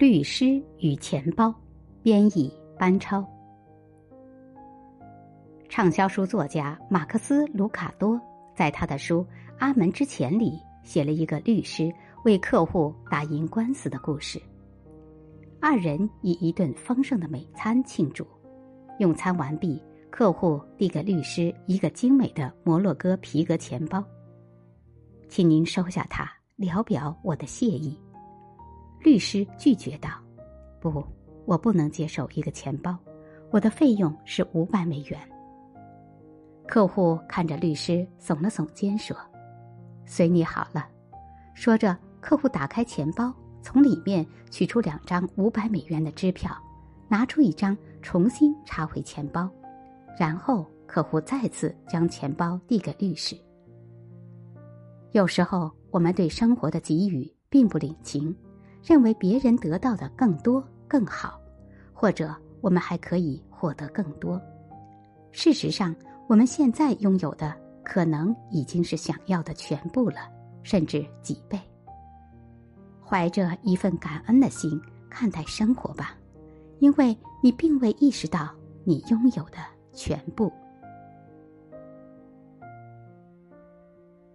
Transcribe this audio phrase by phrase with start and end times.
[0.00, 1.54] 律师与钱包，
[2.02, 3.22] 编译班超。
[5.68, 8.18] 畅销书作家马克思·卢卡多
[8.56, 9.20] 在他的书
[9.58, 11.92] 《阿门之前》里写了一个律师
[12.24, 14.40] 为客户打赢官司的故事。
[15.60, 18.26] 二人以一顿丰盛的美餐庆祝。
[19.00, 24.02] 用餐完毕，客户递给律师一个精美的摩洛哥皮革钱包，
[25.28, 26.26] 请您收下它，
[26.56, 27.94] 聊表我的谢意。
[29.10, 30.08] 律师拒绝道
[30.78, 31.04] ：“不，
[31.44, 32.96] 我不能接受一个钱包，
[33.50, 35.18] 我的费用是五百美元。”
[36.64, 39.16] 客户看着律师，耸了耸肩说
[40.06, 40.88] ：“随你好了。”
[41.54, 46.56] 说着，客户打开钱包，从里面取出两张五百美元的支票，
[47.08, 49.50] 拿出一张，重新插回钱包，
[50.16, 53.36] 然后客户再次将钱包递给律师。
[55.10, 58.32] 有时候，我们对生活的给予并不领情。
[58.82, 61.40] 认为别人得到的更多更好，
[61.92, 64.40] 或者我们还可以获得更多。
[65.32, 65.94] 事实上，
[66.28, 70.16] 我们现在拥有的可能已经是想要的全部了，
[70.62, 71.60] 甚至几倍。
[73.04, 76.14] 怀着一份感恩的心看待生活吧，
[76.78, 78.50] 因为你并未意识到
[78.84, 79.58] 你拥有的
[79.92, 80.52] 全部。